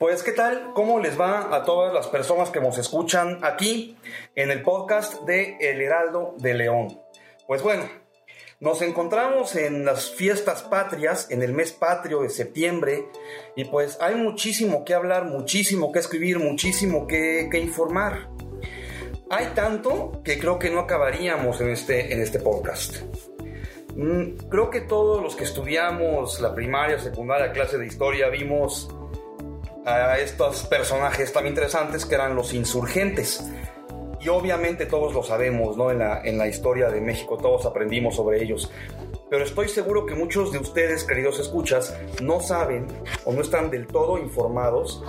Pues, 0.00 0.22
¿qué 0.22 0.32
tal? 0.32 0.72
¿Cómo 0.72 0.98
les 0.98 1.20
va 1.20 1.54
a 1.54 1.62
todas 1.62 1.92
las 1.92 2.06
personas 2.08 2.48
que 2.48 2.58
nos 2.58 2.78
escuchan 2.78 3.38
aquí 3.42 3.98
en 4.34 4.50
el 4.50 4.62
podcast 4.62 5.26
de 5.26 5.58
El 5.60 5.82
Heraldo 5.82 6.36
de 6.38 6.54
León? 6.54 6.98
Pues 7.46 7.62
bueno, 7.62 7.82
nos 8.60 8.80
encontramos 8.80 9.56
en 9.56 9.84
las 9.84 10.10
fiestas 10.10 10.62
patrias, 10.62 11.30
en 11.30 11.42
el 11.42 11.52
mes 11.52 11.72
patrio 11.72 12.22
de 12.22 12.30
septiembre, 12.30 13.08
y 13.56 13.66
pues 13.66 13.98
hay 14.00 14.14
muchísimo 14.14 14.86
que 14.86 14.94
hablar, 14.94 15.26
muchísimo 15.26 15.92
que 15.92 15.98
escribir, 15.98 16.38
muchísimo 16.38 17.06
que, 17.06 17.50
informar. 17.62 18.30
Hay 19.28 19.48
tanto 19.54 20.22
que 20.24 20.38
creo 20.38 20.58
que 20.58 20.70
no 20.70 20.80
acabaríamos 20.80 21.60
en 21.60 21.68
este, 21.68 22.10
en 22.10 22.22
este 22.22 22.38
podcast. 22.38 23.02
Mm, 23.94 24.48
creo 24.48 24.70
que 24.70 24.80
todos 24.80 25.22
los 25.22 25.36
que 25.36 25.44
estudiamos 25.44 26.40
la 26.40 26.54
primaria, 26.54 26.98
secundaria, 26.98 27.52
clase 27.52 27.76
de 27.76 27.84
historia, 27.84 28.30
vimos 28.30 28.88
a 29.90 30.18
estos 30.18 30.64
personajes 30.64 31.32
tan 31.32 31.46
interesantes 31.46 32.06
que 32.06 32.14
eran 32.14 32.34
los 32.34 32.52
insurgentes. 32.54 33.44
Y 34.20 34.28
obviamente 34.28 34.86
todos 34.86 35.14
lo 35.14 35.22
sabemos, 35.22 35.76
¿no? 35.76 35.90
En 35.90 35.98
la, 35.98 36.20
en 36.22 36.36
la 36.36 36.46
historia 36.46 36.90
de 36.90 37.00
México 37.00 37.38
todos 37.38 37.64
aprendimos 37.66 38.16
sobre 38.16 38.42
ellos. 38.42 38.70
Pero 39.30 39.44
estoy 39.44 39.68
seguro 39.68 40.06
que 40.06 40.14
muchos 40.14 40.52
de 40.52 40.58
ustedes, 40.58 41.04
queridos 41.04 41.38
escuchas, 41.38 41.96
no 42.20 42.40
saben 42.40 42.86
o 43.24 43.32
no 43.32 43.40
están 43.40 43.70
del 43.70 43.86
todo 43.86 44.18
informados 44.18 45.02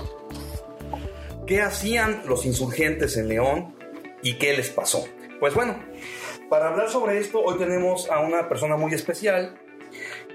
qué 1.51 1.61
hacían 1.61 2.21
los 2.27 2.45
insurgentes 2.45 3.17
en 3.17 3.27
León 3.27 3.75
y 4.21 4.37
qué 4.37 4.53
les 4.53 4.69
pasó. 4.69 5.05
Pues 5.41 5.53
bueno, 5.53 5.83
para 6.49 6.69
hablar 6.69 6.89
sobre 6.89 7.17
esto, 7.17 7.41
hoy 7.41 7.57
tenemos 7.57 8.09
a 8.09 8.19
una 8.19 8.47
persona 8.47 8.77
muy 8.77 8.93
especial, 8.93 9.59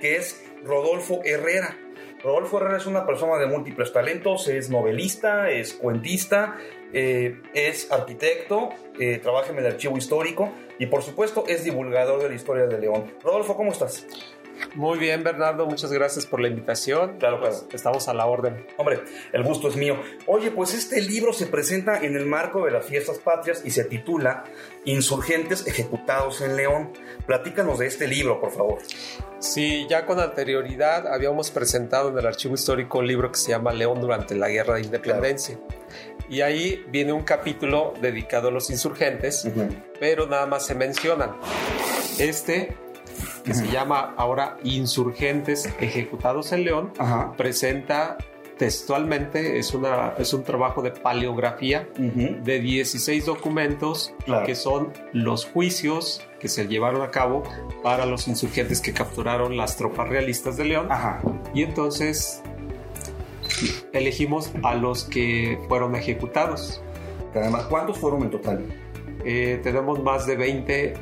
que 0.00 0.16
es 0.16 0.44
Rodolfo 0.62 1.20
Herrera. 1.24 1.78
Rodolfo 2.26 2.56
Herrera 2.56 2.78
es 2.78 2.86
una 2.86 3.06
persona 3.06 3.38
de 3.38 3.46
múltiples 3.46 3.92
talentos, 3.92 4.48
es 4.48 4.68
novelista, 4.68 5.48
es 5.48 5.74
cuentista, 5.74 6.56
eh, 6.92 7.40
es 7.54 7.92
arquitecto, 7.92 8.70
eh, 8.98 9.20
trabaja 9.22 9.52
en 9.52 9.58
el 9.58 9.66
archivo 9.66 9.96
histórico 9.96 10.50
y 10.76 10.86
por 10.86 11.04
supuesto 11.04 11.44
es 11.46 11.62
divulgador 11.62 12.20
de 12.20 12.28
la 12.30 12.34
historia 12.34 12.66
de 12.66 12.80
León. 12.80 13.14
Rodolfo, 13.22 13.56
¿cómo 13.56 13.70
estás? 13.70 14.08
Muy 14.74 14.98
bien, 14.98 15.22
Bernardo, 15.24 15.66
muchas 15.66 15.92
gracias 15.92 16.26
por 16.26 16.40
la 16.40 16.48
invitación. 16.48 17.18
Claro, 17.18 17.40
claro. 17.40 17.56
Pues, 17.60 17.66
estamos 17.72 18.08
a 18.08 18.14
la 18.14 18.26
orden. 18.26 18.66
Hombre, 18.76 19.00
el 19.32 19.42
gusto 19.42 19.68
es 19.68 19.76
mío. 19.76 19.96
Oye, 20.26 20.50
pues 20.50 20.74
este 20.74 21.00
libro 21.00 21.32
se 21.32 21.46
presenta 21.46 21.98
en 22.04 22.16
el 22.16 22.26
marco 22.26 22.64
de 22.64 22.70
las 22.70 22.86
fiestas 22.86 23.18
patrias 23.18 23.62
y 23.64 23.70
se 23.70 23.84
titula 23.84 24.44
Insurgentes 24.84 25.66
ejecutados 25.66 26.40
en 26.40 26.56
León. 26.56 26.92
Platícanos 27.26 27.78
de 27.78 27.86
este 27.86 28.06
libro, 28.06 28.40
por 28.40 28.52
favor. 28.52 28.78
Sí, 29.38 29.86
ya 29.88 30.06
con 30.06 30.20
anterioridad 30.20 31.06
habíamos 31.12 31.50
presentado 31.50 32.10
en 32.10 32.18
el 32.18 32.26
archivo 32.26 32.54
histórico 32.54 32.98
un 32.98 33.06
libro 33.06 33.30
que 33.30 33.38
se 33.38 33.50
llama 33.50 33.72
León 33.72 34.00
durante 34.00 34.34
la 34.34 34.48
Guerra 34.48 34.76
de 34.76 34.82
Independencia. 34.82 35.58
Y 36.28 36.40
ahí 36.40 36.84
viene 36.88 37.12
un 37.12 37.22
capítulo 37.22 37.94
dedicado 38.00 38.48
a 38.48 38.50
los 38.50 38.70
insurgentes, 38.70 39.46
pero 40.00 40.26
nada 40.26 40.46
más 40.46 40.66
se 40.66 40.74
mencionan. 40.74 41.36
Este 42.18 42.76
que 43.44 43.54
se 43.54 43.68
llama 43.68 44.14
ahora 44.16 44.56
Insurgentes 44.64 45.68
Ejecutados 45.80 46.52
en 46.52 46.64
León, 46.64 46.92
presenta 47.36 48.18
textualmente, 48.58 49.58
es, 49.58 49.74
una, 49.74 50.14
es 50.18 50.32
un 50.32 50.42
trabajo 50.42 50.82
de 50.82 50.90
paleografía 50.90 51.88
de 51.96 52.60
16 52.60 53.26
documentos 53.26 54.14
que 54.44 54.54
son 54.54 54.92
los 55.12 55.44
juicios 55.44 56.26
que 56.40 56.48
se 56.48 56.66
llevaron 56.66 57.02
a 57.02 57.10
cabo 57.10 57.42
para 57.82 58.06
los 58.06 58.28
insurgentes 58.28 58.80
que 58.80 58.92
capturaron 58.92 59.56
las 59.56 59.76
tropas 59.76 60.08
realistas 60.08 60.56
de 60.56 60.64
León. 60.64 60.88
Y 61.54 61.62
entonces 61.62 62.42
elegimos 63.92 64.50
a 64.62 64.74
los 64.74 65.04
que 65.04 65.58
fueron 65.68 65.94
ejecutados. 65.94 66.82
Además, 67.34 67.64
¿cuántos 67.64 67.98
fueron 67.98 68.22
en 68.22 68.30
total? 68.30 68.64
Eh, 69.24 69.60
tenemos 69.62 70.02
más 70.02 70.26
de 70.26 70.36
20 70.36 70.94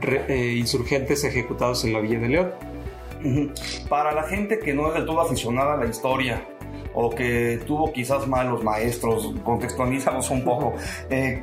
eh, 0.00 0.54
insurgentes 0.58 1.24
ejecutados 1.24 1.84
en 1.84 1.92
la 1.92 2.00
Villa 2.00 2.18
de 2.18 2.28
León. 2.28 2.52
Para 3.88 4.12
la 4.12 4.24
gente 4.24 4.58
que 4.58 4.74
no 4.74 4.88
es 4.88 4.94
del 4.94 5.06
todo 5.06 5.20
aficionada 5.20 5.74
a 5.74 5.76
la 5.76 5.86
historia 5.86 6.44
o 6.94 7.10
que 7.10 7.60
tuvo 7.66 7.92
quizás 7.92 8.26
malos 8.26 8.62
maestros, 8.62 9.32
contextualízanos 9.44 10.30
un 10.30 10.44
poco. 10.44 10.74
Eh, 11.08 11.42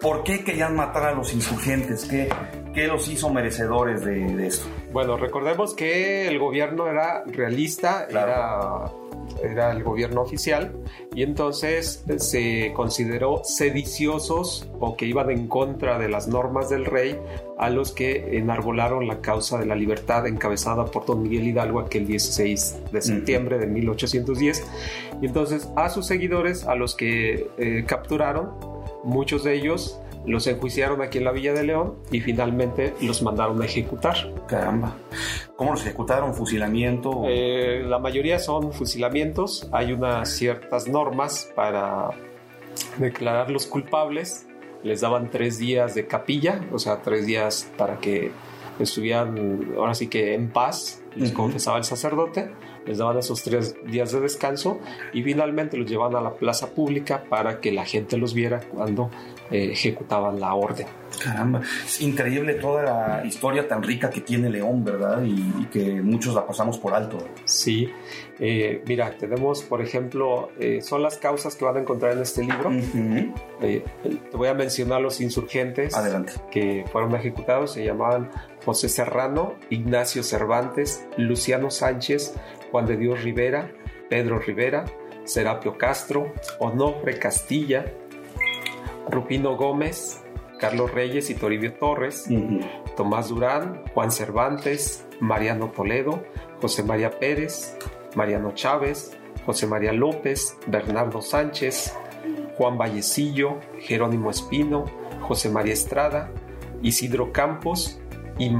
¿Por 0.00 0.22
qué 0.22 0.44
querían 0.44 0.76
matar 0.76 1.04
a 1.04 1.12
los 1.12 1.32
insurgentes? 1.32 2.04
¿Qué, 2.04 2.28
qué 2.74 2.86
los 2.86 3.08
hizo 3.08 3.32
merecedores 3.32 4.04
de, 4.04 4.34
de, 4.34 4.46
esto? 4.46 4.66
Bueno, 4.92 5.16
recordemos 5.16 5.74
que 5.74 6.28
el 6.28 6.38
gobierno 6.38 6.86
era 6.86 7.24
realista, 7.24 8.06
era 8.10 8.92
era 9.42 9.72
el 9.72 9.82
gobierno 9.82 10.22
oficial, 10.22 10.72
y 11.14 11.22
entonces 11.22 12.04
se 12.18 12.72
consideró 12.74 13.42
sediciosos 13.44 14.68
o 14.80 14.96
que 14.96 15.06
iban 15.06 15.30
en 15.30 15.48
contra 15.48 15.98
de 15.98 16.08
las 16.08 16.28
normas 16.28 16.68
del 16.68 16.84
rey 16.84 17.18
a 17.58 17.70
los 17.70 17.92
que 17.92 18.36
enarbolaron 18.36 19.06
la 19.06 19.20
causa 19.20 19.58
de 19.58 19.66
la 19.66 19.74
libertad 19.74 20.26
encabezada 20.26 20.86
por 20.86 21.06
don 21.06 21.22
Miguel 21.22 21.48
Hidalgo 21.48 21.80
aquel 21.80 22.06
16 22.06 22.92
de 22.92 23.02
septiembre 23.02 23.58
de 23.58 23.66
1810. 23.66 24.64
Y 25.22 25.26
entonces 25.26 25.68
a 25.76 25.88
sus 25.88 26.06
seguidores, 26.06 26.64
a 26.64 26.74
los 26.74 26.94
que 26.94 27.48
eh, 27.58 27.84
capturaron, 27.86 28.50
muchos 29.04 29.44
de 29.44 29.54
ellos 29.54 30.00
los 30.26 30.46
enjuiciaron 30.46 31.02
aquí 31.02 31.18
en 31.18 31.24
la 31.24 31.32
Villa 31.32 31.52
de 31.52 31.64
León 31.64 31.94
y 32.10 32.20
finalmente 32.20 32.94
los 33.00 33.22
mandaron 33.22 33.60
a 33.62 33.64
ejecutar. 33.64 34.16
Caramba. 34.46 34.96
¿Cómo 35.56 35.72
los 35.72 35.82
ejecutaron? 35.82 36.34
¿Fusilamiento? 36.34 37.24
Eh, 37.26 37.82
la 37.86 37.98
mayoría 37.98 38.38
son 38.38 38.72
fusilamientos. 38.72 39.68
Hay 39.72 39.92
unas 39.92 40.30
ciertas 40.30 40.88
normas 40.88 41.50
para 41.54 42.10
declararlos 42.98 43.66
culpables. 43.66 44.46
Les 44.82 45.00
daban 45.00 45.30
tres 45.30 45.58
días 45.58 45.94
de 45.94 46.06
capilla, 46.06 46.60
o 46.72 46.78
sea, 46.78 47.00
tres 47.02 47.26
días 47.26 47.70
para 47.76 47.98
que 47.98 48.32
estuvieran 48.78 49.74
ahora 49.76 49.94
sí 49.94 50.08
que 50.08 50.34
en 50.34 50.50
paz, 50.50 51.02
les 51.14 51.32
confesaba 51.32 51.78
el 51.78 51.84
sacerdote 51.84 52.50
les 52.86 52.98
daban 52.98 53.18
esos 53.18 53.42
tres 53.42 53.76
días 53.86 54.12
de 54.12 54.20
descanso 54.20 54.78
y 55.12 55.22
finalmente 55.22 55.76
los 55.76 55.88
llevaban 55.88 56.16
a 56.16 56.20
la 56.20 56.34
plaza 56.34 56.70
pública 56.74 57.24
para 57.28 57.60
que 57.60 57.72
la 57.72 57.84
gente 57.84 58.16
los 58.16 58.34
viera 58.34 58.60
cuando 58.60 59.10
eh, 59.50 59.72
ejecutaban 59.72 60.40
la 60.40 60.54
orden. 60.54 60.86
Caramba, 61.22 61.60
es 61.84 62.00
increíble 62.00 62.54
toda 62.54 62.82
la 62.82 63.26
historia 63.26 63.68
tan 63.68 63.82
rica 63.82 64.10
que 64.10 64.20
tiene 64.20 64.50
León, 64.50 64.84
¿verdad? 64.84 65.22
Y, 65.22 65.64
que 65.66 66.02
muchos 66.02 66.34
la 66.34 66.46
pasamos 66.46 66.78
por 66.78 66.94
alto. 66.94 67.18
Sí, 67.44 67.88
eh, 68.38 68.82
mira, 68.86 69.10
tenemos, 69.16 69.62
por 69.62 69.80
ejemplo, 69.80 70.50
eh, 70.58 70.80
son 70.82 71.02
las 71.02 71.18
causas 71.18 71.56
que 71.56 71.64
van 71.64 71.76
a 71.76 71.80
encontrar 71.80 72.12
en 72.12 72.22
este 72.22 72.42
libro. 72.42 72.70
te 73.60 74.36
voy 74.36 74.48
a 74.48 74.54
mencionar 74.54 75.00
los 75.00 75.20
insurgentes 75.20 75.94
Adelante. 75.94 76.32
que 76.50 76.84
fueron 76.90 77.14
ejecutados, 77.14 77.72
se 77.72 77.84
llamaban 77.84 78.30
José 78.64 78.88
Serrano, 78.88 79.54
Ignacio 79.70 80.22
Cervantes, 80.22 81.06
Luciano 81.16 81.70
Sánchez, 81.70 82.34
Juan 82.70 82.86
de 82.86 82.96
Dios 82.96 83.22
Rivera, 83.22 83.70
Pedro 84.08 84.38
Rivera, 84.38 84.84
Serapio 85.24 85.78
Castro, 85.78 86.32
Onofre 86.58 87.18
Castilla, 87.18 87.84
Rupino 89.08 89.56
Gómez, 89.56 90.22
Carlos 90.58 90.90
Reyes 90.90 91.30
y 91.30 91.34
Toribio 91.34 91.74
Torres, 91.74 92.28
Tomás 92.96 93.28
Durán, 93.28 93.82
Juan 93.92 94.10
Cervantes, 94.10 95.06
Mariano 95.20 95.70
Toledo, 95.70 96.24
José 96.60 96.82
María 96.82 97.10
Pérez, 97.18 97.76
Mariano 98.14 98.52
Chávez, 98.52 99.16
José 99.44 99.66
María 99.66 99.92
López, 99.92 100.56
Bernardo 100.66 101.20
Sánchez, 101.20 101.94
Juan 102.56 102.78
Vallecillo, 102.78 103.58
Jerónimo 103.80 104.30
Espino, 104.30 104.84
José 105.20 105.50
María 105.50 105.72
Estrada, 105.74 106.30
Isidro 106.82 107.32
Campos 107.32 108.00
y 108.38 108.50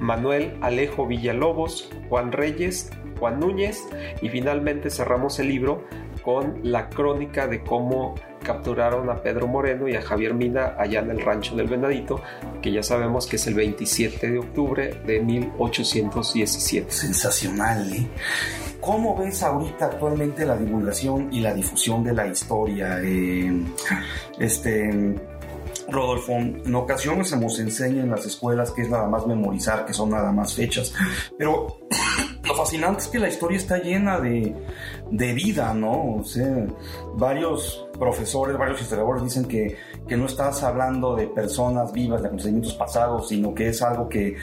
Manuel 0.00 0.56
Alejo 0.60 1.06
Villalobos, 1.06 1.90
Juan 2.08 2.32
Reyes, 2.32 2.90
Juan 3.18 3.40
Núñez 3.40 3.82
y 4.20 4.28
finalmente 4.28 4.90
cerramos 4.90 5.38
el 5.38 5.48
libro 5.48 5.84
con 6.22 6.60
la 6.62 6.88
crónica 6.88 7.46
de 7.46 7.62
cómo 7.62 8.14
capturaron 8.44 9.10
a 9.10 9.22
Pedro 9.22 9.46
Moreno 9.46 9.88
y 9.88 9.96
a 9.96 10.02
Javier 10.02 10.34
Mina 10.34 10.74
allá 10.78 11.00
en 11.00 11.10
el 11.10 11.20
rancho 11.20 11.56
del 11.56 11.66
Venadito, 11.66 12.20
que 12.62 12.72
ya 12.72 12.82
sabemos 12.82 13.26
que 13.26 13.36
es 13.36 13.46
el 13.46 13.54
27 13.54 14.30
de 14.30 14.38
octubre 14.38 15.00
de 15.06 15.20
1817. 15.20 16.90
Sensacional, 16.90 17.92
¿eh? 17.92 18.06
¿Cómo 18.80 19.16
ves 19.16 19.42
ahorita 19.42 19.86
actualmente 19.86 20.44
la 20.44 20.58
divulgación 20.58 21.32
y 21.32 21.40
la 21.40 21.54
difusión 21.54 22.04
de 22.04 22.12
la 22.12 22.26
historia? 22.26 23.00
Eh, 23.02 23.50
este, 24.38 25.14
Rodolfo, 25.88 26.32
en 26.32 26.74
ocasiones 26.74 27.28
se 27.28 27.36
nos 27.36 27.58
enseña 27.58 28.02
en 28.02 28.10
las 28.10 28.24
escuelas 28.24 28.70
que 28.70 28.82
es 28.82 28.90
nada 28.90 29.06
más 29.08 29.26
memorizar, 29.26 29.84
que 29.84 29.92
son 29.92 30.10
nada 30.10 30.32
más 30.32 30.54
fechas, 30.54 30.94
pero 31.38 31.78
lo 32.44 32.54
fascinante 32.54 33.02
es 33.02 33.08
que 33.08 33.18
la 33.18 33.28
historia 33.28 33.58
está 33.58 33.78
llena 33.78 34.18
de, 34.20 34.54
de 35.10 35.32
vida, 35.32 35.74
¿no? 35.74 36.16
O 36.16 36.24
sea, 36.24 36.66
varios 37.16 37.86
profesores, 37.98 38.56
varios 38.56 38.80
historiadores 38.80 39.22
dicen 39.24 39.44
que, 39.46 39.76
que, 40.08 40.16
no 40.16 40.26
estás 40.26 40.62
hablando 40.62 41.14
de 41.14 41.26
personas 41.28 41.92
vivas, 41.92 42.22
de 42.22 42.28
acontecimientos 42.28 42.74
pasados, 42.74 43.28
sino 43.28 43.54
que 43.54 43.68
es 43.68 43.82
algo 43.82 44.08
que, 44.08 44.36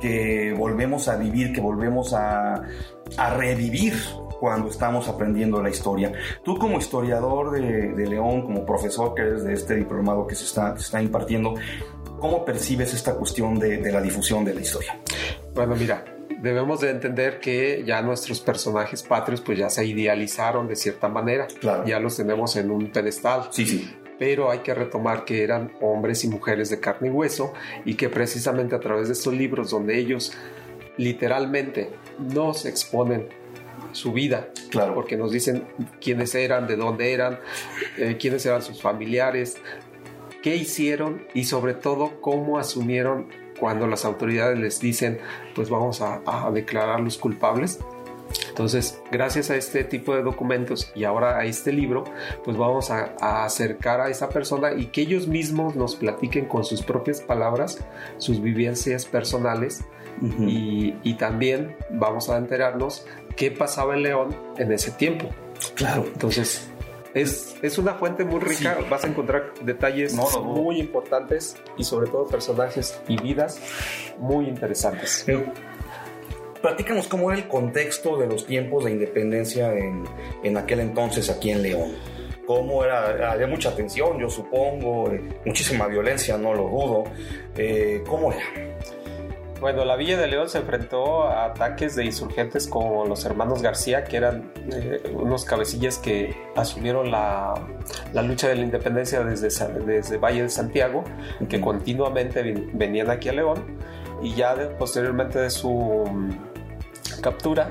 que 0.00 0.54
volvemos 0.56 1.08
a 1.08 1.16
vivir, 1.16 1.52
que 1.52 1.60
volvemos 1.60 2.12
a, 2.12 2.62
a 3.16 3.30
revivir 3.34 3.94
cuando 4.40 4.68
estamos 4.68 5.08
aprendiendo 5.08 5.62
la 5.62 5.70
historia. 5.70 6.12
Tú 6.42 6.58
como 6.58 6.78
historiador 6.78 7.50
de, 7.50 8.06
León, 8.06 8.42
como 8.42 8.64
profesor 8.64 9.14
que 9.14 9.22
eres 9.22 9.44
de 9.44 9.54
este 9.54 9.76
diplomado 9.76 10.26
que 10.26 10.34
se 10.34 10.44
está, 10.44 10.74
está 10.74 11.02
impartiendo, 11.02 11.54
¿cómo 12.18 12.44
percibes 12.44 12.94
esta 12.94 13.14
cuestión 13.14 13.58
de, 13.58 13.78
de 13.78 13.92
la 13.92 14.00
difusión 14.00 14.44
de 14.44 14.54
la 14.54 14.60
historia? 14.60 15.00
Bueno, 15.54 15.74
mira, 15.74 16.04
debemos 16.40 16.80
de 16.80 16.90
entender 16.90 17.40
que 17.40 17.82
ya 17.86 18.02
nuestros 18.02 18.40
personajes 18.40 19.02
patrios 19.02 19.40
pues 19.40 19.58
ya 19.58 19.70
se 19.70 19.84
idealizaron 19.84 20.68
de 20.68 20.76
cierta 20.76 21.08
manera. 21.08 21.46
Claro. 21.60 21.84
Ya 21.86 21.98
los 21.98 22.16
tenemos 22.16 22.56
en 22.56 22.70
un 22.70 22.90
pedestal. 22.90 23.48
Sí, 23.50 23.66
sí. 23.66 23.96
Pero 24.18 24.50
hay 24.50 24.60
que 24.60 24.74
retomar 24.74 25.24
que 25.24 25.42
eran 25.42 25.72
hombres 25.80 26.24
y 26.24 26.28
mujeres 26.28 26.70
de 26.70 26.80
carne 26.80 27.08
y 27.08 27.10
hueso 27.10 27.52
y 27.84 27.94
que 27.94 28.08
precisamente 28.08 28.74
a 28.74 28.80
través 28.80 29.08
de 29.08 29.12
estos 29.12 29.34
libros 29.34 29.70
donde 29.70 29.98
ellos 29.98 30.32
literalmente 30.96 31.90
nos 32.18 32.64
exponen 32.64 33.28
su 33.96 34.12
vida, 34.12 34.50
claro. 34.70 34.94
porque 34.94 35.16
nos 35.16 35.32
dicen 35.32 35.64
quiénes 36.00 36.34
eran, 36.34 36.66
de 36.66 36.76
dónde 36.76 37.12
eran, 37.12 37.40
eh, 37.98 38.16
quiénes 38.20 38.44
eran 38.46 38.62
sus 38.62 38.80
familiares, 38.80 39.56
qué 40.42 40.54
hicieron 40.54 41.26
y 41.34 41.44
sobre 41.44 41.74
todo 41.74 42.20
cómo 42.20 42.58
asumieron 42.58 43.26
cuando 43.58 43.86
las 43.86 44.04
autoridades 44.04 44.58
les 44.58 44.80
dicen 44.80 45.18
pues 45.54 45.70
vamos 45.70 46.00
a, 46.02 46.20
declararlos 46.52 47.18
culpables. 47.18 47.80
Entonces, 48.48 49.00
gracias 49.10 49.50
a 49.50 49.56
este 49.56 49.84
tipo 49.84 50.14
de 50.14 50.22
documentos 50.22 50.92
y 50.94 51.04
ahora 51.04 51.38
a 51.38 51.44
este 51.44 51.72
libro, 51.72 52.04
pues 52.44 52.56
vamos 52.56 52.90
a, 52.90 53.14
acercar 53.44 54.00
a 54.00 54.08
esa 54.08 54.28
persona 54.28 54.72
y 54.72 54.86
que 54.86 55.02
ellos 55.02 55.26
mismos 55.26 55.74
nos 55.74 55.96
platiquen 55.96 56.46
con 56.46 56.64
sus 56.64 56.82
propias 56.82 57.20
palabras 57.20 57.84
sus 58.18 58.40
vivencias 58.40 59.04
personales 59.04 59.84
y, 60.22 60.94
y, 61.02 61.14
también 61.14 61.76
vamos 61.90 62.30
a 62.30 62.38
enterarnos 62.38 63.04
qué 63.36 63.50
pasaba 63.50 63.94
en 63.94 64.02
León 64.02 64.36
en 64.58 64.72
ese 64.72 64.90
tiempo. 64.90 65.28
Claro. 65.74 66.04
Entonces, 66.06 66.68
es, 67.14 67.78
una 67.78 67.94
fuente 67.94 68.24
muy 68.24 68.40
rica, 68.40 68.78
vas 68.90 69.04
a 69.04 69.08
encontrar 69.08 69.54
detalles 69.62 70.14
muy 70.42 70.78
importantes 70.78 71.56
y 71.78 71.84
sobre 71.84 72.10
todo 72.10 72.26
personajes 72.26 73.00
y 73.08 73.16
vidas 73.20 73.60
muy 74.18 74.46
interesantes. 74.46 75.24
platícanos 76.60 77.08
cómo 77.08 77.30
era 77.30 77.40
el 77.40 77.48
contexto 77.48 78.18
de 78.18 78.26
los 78.26 78.46
tiempos 78.46 78.84
de 78.84 78.90
independencia 78.90 79.72
en, 79.72 80.04
en 80.42 80.56
aquel 80.56 80.80
entonces 80.80 81.30
aquí 81.30 81.50
en 81.50 81.62
León. 81.62 81.92
¿Cómo 82.46 82.84
era? 82.84 83.32
Había 83.32 83.48
mucha 83.48 83.74
tensión, 83.74 84.20
yo 84.20 84.30
supongo, 84.30 85.10
eh, 85.10 85.20
muchísima 85.44 85.88
violencia, 85.88 86.38
no 86.38 86.54
lo 86.54 86.68
dudo. 86.68 87.04
Eh, 87.56 88.04
¿Cómo 88.06 88.32
era? 88.32 88.75
Bueno, 89.60 89.86
la 89.86 89.96
Villa 89.96 90.18
de 90.18 90.26
León 90.26 90.50
se 90.50 90.58
enfrentó 90.58 91.24
a 91.24 91.46
ataques 91.46 91.96
de 91.96 92.04
insurgentes 92.04 92.68
como 92.68 93.06
los 93.06 93.24
hermanos 93.24 93.62
García, 93.62 94.04
que 94.04 94.18
eran 94.18 94.52
eh, 94.70 95.02
unos 95.14 95.46
cabecillas 95.46 95.98
que 95.98 96.36
asumieron 96.54 97.10
la, 97.10 97.54
lucha 98.22 98.48
de 98.48 98.56
la 98.56 98.62
independencia 98.62 99.24
desde, 99.24 99.48
desde 99.86 100.18
Valle 100.18 100.42
de 100.42 100.50
Santiago, 100.50 101.04
que 101.48 101.60
continuamente 101.60 102.42
venían 102.74 103.08
aquí 103.10 103.30
a 103.30 103.32
León, 103.32 103.78
y 104.22 104.34
ya 104.34 104.54
posteriormente 104.78 105.38
de 105.38 105.48
su 105.50 105.70
mm, 105.70 107.20
captura 107.22 107.70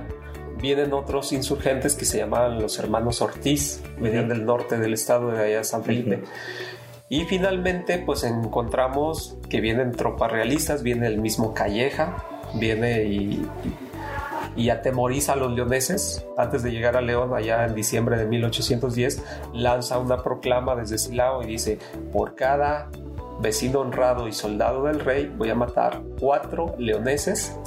vienen 0.59 0.93
otros 0.93 1.33
insurgentes 1.33 1.95
que 1.95 2.05
se 2.05 2.17
llamaban 2.17 2.59
los 2.61 2.79
hermanos 2.79 3.21
Ortiz, 3.21 3.83
venían 3.99 4.27
del 4.27 4.43
norte 4.45 4.79
del 4.79 4.93
estado 4.93 5.29
de 5.29 5.43
allá 5.43 5.63
San 5.63 5.83
Felipe. 5.83 6.23
Y 7.07 7.25
finalmente 7.25 7.99
pues 7.99 8.23
encontramos 8.23 9.37
que 9.49 9.61
vienen 9.61 9.91
tropas 9.91 10.31
realistas, 10.31 10.81
viene 10.81 11.07
el 11.07 11.19
mismo 11.19 11.53
Calleja, 11.53 12.17
viene 12.55 13.03
y, 13.03 13.47
y 14.55 14.69
atemoriza 14.69 15.33
a 15.33 15.35
los 15.35 15.51
leoneses. 15.51 16.25
Antes 16.37 16.63
de 16.63 16.71
llegar 16.71 16.97
a 16.97 17.01
León, 17.01 17.33
allá 17.35 17.65
en 17.65 17.75
diciembre 17.75 18.17
de 18.17 18.25
1810, 18.25 19.23
lanza 19.53 19.99
una 19.99 20.23
proclama 20.23 20.75
desde 20.75 20.97
Silao 20.97 21.43
y 21.43 21.47
dice, 21.47 21.77
por 22.11 22.35
cada 22.35 22.89
vecino 23.39 23.81
honrado 23.81 24.27
y 24.27 24.31
soldado 24.31 24.85
del 24.85 25.01
rey 25.01 25.31
voy 25.37 25.49
a 25.49 25.55
matar 25.55 26.01
cuatro 26.19 26.73
leoneses 26.77 27.57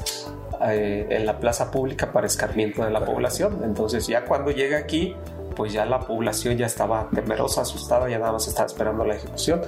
eh, 0.66 1.06
en 1.10 1.26
la 1.26 1.38
plaza 1.38 1.70
pública 1.70 2.10
para 2.10 2.26
escarmiento 2.26 2.84
de 2.84 2.90
la 2.90 3.04
población. 3.04 3.60
Entonces 3.62 4.06
ya 4.06 4.24
cuando 4.24 4.50
llega 4.50 4.78
aquí, 4.78 5.14
pues 5.58 5.72
ya 5.72 5.84
la 5.84 5.98
población 5.98 6.56
ya 6.56 6.66
estaba 6.66 7.10
temerosa, 7.10 7.62
asustada, 7.62 8.08
ya 8.08 8.20
nada 8.20 8.30
más 8.30 8.46
estaba 8.46 8.66
esperando 8.66 9.04
la 9.04 9.16
ejecución. 9.16 9.60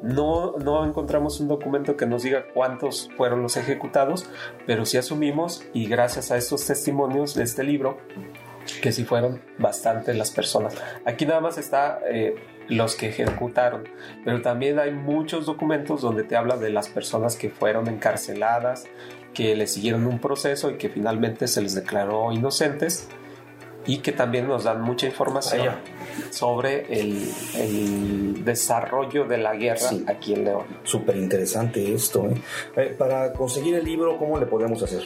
No, 0.00 0.56
no 0.56 0.86
encontramos 0.86 1.40
un 1.40 1.48
documento 1.48 1.96
que 1.96 2.06
nos 2.06 2.22
diga 2.22 2.46
cuántos 2.54 3.10
fueron 3.16 3.42
los 3.42 3.56
ejecutados, 3.56 4.24
pero 4.68 4.86
sí 4.86 4.98
asumimos, 4.98 5.64
y 5.74 5.88
gracias 5.88 6.30
a 6.30 6.36
estos 6.36 6.64
testimonios 6.64 7.34
de 7.34 7.42
este 7.42 7.64
libro, 7.64 7.98
que 8.80 8.92
sí 8.92 9.04
fueron 9.04 9.42
bastante 9.58 10.14
las 10.14 10.30
personas. 10.30 10.76
Aquí 11.04 11.26
nada 11.26 11.40
más 11.40 11.58
está 11.58 11.98
eh, 12.06 12.36
los 12.68 12.94
que 12.94 13.08
ejecutaron, 13.08 13.88
pero 14.24 14.42
también 14.42 14.78
hay 14.78 14.92
muchos 14.92 15.44
documentos 15.44 16.02
donde 16.02 16.22
te 16.22 16.36
habla 16.36 16.56
de 16.56 16.70
las 16.70 16.88
personas 16.88 17.34
que 17.34 17.50
fueron 17.50 17.88
encarceladas, 17.88 18.84
que 19.34 19.56
le 19.56 19.66
siguieron 19.66 20.06
un 20.06 20.20
proceso 20.20 20.70
y 20.70 20.74
que 20.74 20.88
finalmente 20.88 21.48
se 21.48 21.62
les 21.62 21.74
declaró 21.74 22.30
inocentes 22.30 23.08
y 23.86 23.98
que 23.98 24.12
también 24.12 24.46
nos 24.46 24.64
dan 24.64 24.80
mucha 24.80 25.06
información 25.06 25.76
sobre 26.30 26.86
el, 27.00 28.44
desarrollo 28.44 29.24
de 29.24 29.38
la 29.38 29.54
guerra 29.54 29.90
aquí 30.06 30.34
en 30.34 30.44
León. 30.44 30.66
Súper 30.82 31.16
interesante 31.16 31.94
esto. 31.94 32.26
¿eh? 32.26 32.42
¿eh? 32.76 32.94
para 32.98 33.32
conseguir 33.32 33.76
el 33.76 33.84
libro, 33.84 34.18
¿cómo 34.18 34.38
le 34.38 34.46
podemos 34.46 34.82
hacer? 34.82 35.02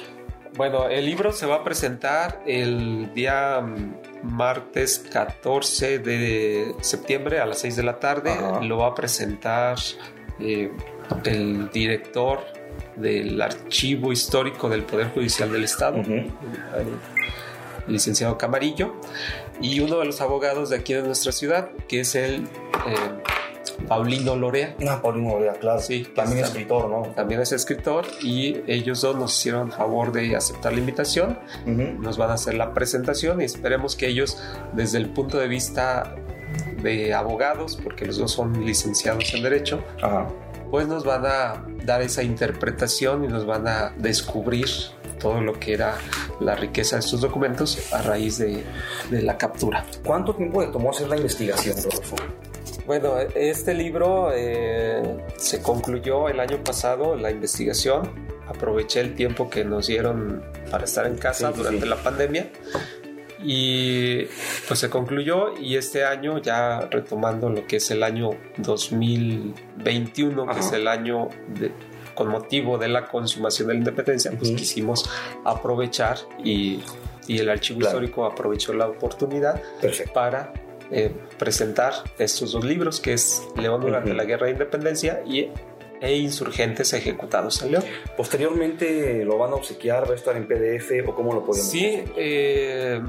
Bueno, 0.57 0.89
el 0.89 1.05
libro 1.05 1.33
se 1.33 1.45
va 1.45 1.57
a 1.57 1.65
presentar 1.65 2.43
el 2.47 3.13
día 3.13 3.61
mm, 3.61 4.35
martes 4.35 5.05
14 5.13 5.99
de 5.99 6.75
septiembre 6.81 7.41
a 7.41 7.47
las 7.47 7.59
6 7.59 7.77
de 7.77 7.83
la 7.83 7.99
tarde. 7.99 8.35
Lo 8.63 8.79
va 8.79 8.89
a 8.89 8.95
presentar 8.95 9.77
eh, 10.41 10.73
el 11.25 11.71
director 11.71 12.41
del 12.97 13.41
Archivo 13.41 14.13
Histórico 14.13 14.69
del 14.69 14.83
Poder 14.83 15.11
Judicial 15.11 15.53
del 15.53 15.65
Estado, 15.65 16.03
licenciado 17.89 18.39
Camarillo, 18.39 18.95
y 19.61 19.81
uno 19.81 19.99
de 19.99 20.05
los 20.05 20.21
abogados 20.21 20.71
de 20.71 20.77
aquí 20.77 20.95
de 20.95 21.03
nuestra 21.03 21.33
ciudad, 21.33 21.71
que 21.89 22.01
es 22.01 22.15
el 22.15 22.45
eh, 22.45 23.23
Paulino 23.89 24.37
Lorea. 24.37 24.75
Ah, 24.89 25.01
Paulino 25.03 25.31
Lorea, 25.31 25.55
claro. 25.55 25.81
Sí, 25.81 26.07
también 26.15 26.39
es 26.39 26.47
escritor, 26.47 26.89
¿no? 26.89 27.03
También 27.15 27.41
es 27.41 27.53
escritor 27.53 28.07
y 28.23 28.63
ellos 28.67 29.01
dos 29.01 29.17
nos 29.17 29.39
hicieron 29.39 29.71
favor 29.71 30.13
de 30.13 30.37
aceptar 30.37 30.73
la 30.73 30.81
invitación. 30.81 31.39
Nos 31.67 32.17
van 32.17 32.31
a 32.31 32.35
hacer 32.35 32.55
la 32.55 32.75
presentación 32.75 33.41
y 33.41 33.45
esperemos 33.45 33.97
que 33.97 34.09
ellos, 34.09 34.39
desde 34.73 34.99
el 34.99 35.11
punto 35.11 35.39
de 35.39 35.49
vista 35.49 36.17
de 36.83 37.15
abogados, 37.15 37.79
porque 37.83 38.07
los 38.07 38.19
dos 38.19 38.33
son 38.33 38.65
licenciados 38.65 39.33
en 39.35 39.43
Derecho, 39.43 39.83
pues 40.71 40.89
nos 40.89 41.05
van 41.05 41.25
a 41.27 41.65
dar 41.85 42.03
esa 42.03 42.23
interpretación 42.23 43.25
y 43.25 43.29
nos 43.29 43.47
van 43.47 43.69
a 43.69 43.93
descubrir 43.97 44.67
todo 45.19 45.41
lo 45.41 45.59
que 45.59 45.75
era 45.75 45.99
la 46.41 46.55
riqueza 46.55 46.97
de 46.97 47.01
estos 47.01 47.21
documentos 47.21 47.93
a 47.93 48.03
raíz 48.03 48.39
de, 48.39 48.65
la 49.11 49.37
captura. 49.37 49.85
¿Cuánto 50.05 50.35
tiempo 50.35 50.61
le 50.61 50.69
tomó 50.69 50.91
hacer 50.91 51.09
la 51.09 51.17
investigación, 51.17 51.77
Rodolfo? 51.77 52.17
Bueno, 52.87 53.19
este 53.35 53.75
libro 53.75 54.31
eh, 54.33 55.03
se 55.39 55.61
concluyó 55.61 56.29
el 56.29 56.39
año 56.39 56.63
pasado, 56.63 57.17
la 57.17 57.31
investigación. 57.31 58.27
Aproveché 58.47 59.01
el 59.01 59.15
tiempo 59.17 59.51
que 59.51 59.65
nos 59.65 59.89
dieron 59.89 60.43
para 60.71 60.85
estar 60.85 61.07
en 61.07 61.17
casa 61.17 61.51
durante 61.51 61.85
la 61.85 61.97
pandemia 61.97 62.49
y 63.43 64.25
pues 64.67 64.81
se 64.81 64.91
concluyó 64.91 65.57
y 65.57 65.77
este 65.77 66.05
año 66.05 66.39
ya 66.39 66.81
retomando 66.91 67.49
lo 67.49 67.67
que 67.67 67.77
es 67.77 67.91
el 67.91 68.03
año 68.03 68.31
2021, 68.59 70.47
que 70.47 70.61
es 70.61 70.73
el 70.73 70.89
año 70.89 71.29
de, 71.49 71.71
con 72.17 72.29
motivo 72.29 72.79
de 72.79 72.89
la 72.89 73.07
consumación 73.07 73.69
de 73.69 73.75
la 73.75 73.79
independencia, 73.79 74.33
pues 74.37 74.51
quisimos 74.51 75.09
aprovechar 75.45 76.19
y, 76.43 76.81
y 77.29 77.39
el 77.39 77.49
archivo 77.49 77.83
histórico 77.83 78.25
aprovechó 78.25 78.73
la 78.73 78.89
oportunidad 78.89 79.63
para 80.13 80.53
eh, 80.91 81.13
presentar 81.39 81.93
estos 82.19 82.53
dos 82.53 82.65
libros, 82.65 83.01
que 83.01 83.13
es 83.13 83.43
León 83.57 83.81
durante 83.81 84.15
la 84.15 84.25
Guerra 84.25 84.47
de 84.47 84.53
Independencia 84.53 85.23
y 85.27 85.51
e 86.01 86.17
insurgentes 86.17 86.93
ejecutados 86.93 87.63
en 87.63 87.73
León. 87.73 87.85
Posteriormente 88.17 89.25
lo 89.25 89.39
van 89.39 89.53
a 89.53 89.55
obsequiar, 89.57 90.09
va 90.09 90.13
a 90.13 90.17
estar 90.17 90.37
en 90.37 90.47
PDF 90.47 91.09
o 91.09 91.15
cómo 91.15 91.33
lo 91.33 91.45
podemos 91.45 91.71
Sí, 91.71 92.03
eh, 92.17 93.01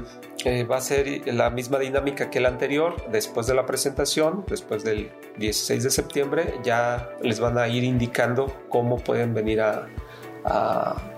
eh, 0.44 0.64
va 0.64 0.76
a 0.76 0.80
ser 0.80 1.22
la 1.34 1.50
misma 1.50 1.78
dinámica 1.78 2.30
que 2.30 2.38
el 2.38 2.46
anterior. 2.46 2.96
Después 3.10 3.46
de 3.46 3.54
la 3.54 3.66
presentación, 3.66 4.44
después 4.48 4.84
del 4.84 5.10
16 5.38 5.84
de 5.84 5.90
septiembre, 5.90 6.54
ya 6.62 7.10
les 7.22 7.40
van 7.40 7.58
a 7.58 7.68
ir 7.68 7.84
indicando 7.84 8.64
cómo 8.68 8.98
pueden 8.98 9.34
venir 9.34 9.60
a, 9.60 9.88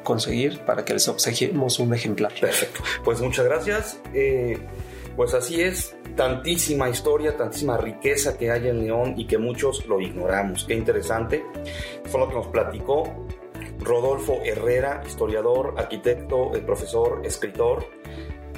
conseguir 0.02 0.58
para 0.60 0.84
que 0.84 0.92
les 0.92 1.06
obsequiemos 1.06 1.78
un 1.78 1.94
ejemplar. 1.94 2.32
Perfecto. 2.40 2.80
Pues 3.04 3.20
muchas 3.20 3.44
gracias. 3.44 4.00
Eh, 4.12 4.58
pues 5.20 5.34
así 5.34 5.60
es, 5.60 5.94
tantísima 6.16 6.88
historia, 6.88 7.36
tantísima 7.36 7.76
riqueza 7.76 8.38
que 8.38 8.50
hay 8.50 8.68
en 8.68 8.80
León 8.80 9.16
y 9.18 9.26
que 9.26 9.36
muchos 9.36 9.84
lo 9.84 10.00
ignoramos. 10.00 10.64
Qué 10.64 10.72
interesante. 10.72 11.44
Fue 12.06 12.20
lo 12.20 12.28
que 12.30 12.36
nos 12.36 12.46
platicó 12.46 13.26
Rodolfo 13.80 14.40
Herrera, 14.42 15.02
historiador, 15.06 15.74
arquitecto, 15.76 16.52
profesor, 16.64 17.20
escritor. 17.22 17.84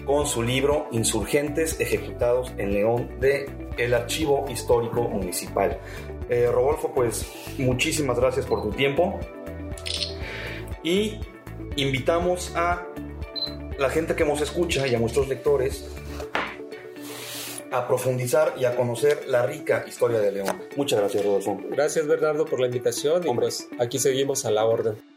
con 0.07 0.25
su 0.25 0.41
libro 0.41 0.87
Insurgentes 0.93 1.81
ejecutados 1.81 2.53
en 2.57 2.75
León 2.75 3.19
de 3.19 3.51
el 3.77 3.93
Archivo 3.93 4.45
Histórico 4.49 5.03
Municipal. 5.09 5.81
Eh, 6.29 6.49
Rodolfo, 6.49 6.93
pues 6.95 7.27
muchísimas 7.59 8.21
gracias 8.21 8.47
por 8.47 8.63
tu 8.63 8.71
tiempo 8.71 9.19
y 10.85 11.19
invitamos 11.75 12.53
a 12.55 12.87
la 13.81 13.91
gente 13.91 14.15
que 14.15 14.25
nos 14.25 14.41
escucha 14.41 14.87
y 14.87 14.95
a 14.95 15.01
nuestros 15.01 15.27
lectores 15.27 15.89
a 17.73 17.87
profundizar 17.87 18.55
y 18.57 18.65
a 18.65 18.77
conocer 18.77 19.25
la 19.29 19.45
rica 19.45 19.85
historia 19.87 20.21
de 20.21 20.33
León. 20.33 20.63
Muchas 20.77 21.01
gracias, 21.01 21.25
Rodolfo. 21.25 21.61
Gracias, 21.71 22.07
Bernardo, 22.07 22.45
por 22.45 22.61
la 22.61 22.67
invitación 22.67 23.27
y 23.27 23.35
pues 23.35 23.69
aquí 23.79 23.99
seguimos 23.99 24.45
a 24.45 24.51
la 24.51 24.65
orden. 24.65 25.12